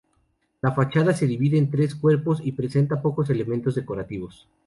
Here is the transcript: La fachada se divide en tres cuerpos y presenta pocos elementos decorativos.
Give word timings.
La 0.63 0.71
fachada 0.71 1.13
se 1.13 1.27
divide 1.27 1.59
en 1.59 1.69
tres 1.69 1.93
cuerpos 1.93 2.41
y 2.43 2.53
presenta 2.53 3.03
pocos 3.03 3.29
elementos 3.29 3.75
decorativos. 3.75 4.47